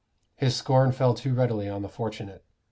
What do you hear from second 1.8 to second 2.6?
the fortunate.